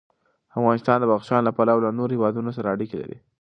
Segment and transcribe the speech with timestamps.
[0.57, 3.17] افغانستان د بدخشان له پلوه له نورو هېوادونو سره اړیکې لري.